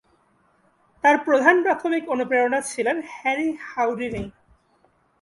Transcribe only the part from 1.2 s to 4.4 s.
প্রধান প্রাথমিক অনুপ্রেরণা ছিলেন হ্যারি হাউডিনি।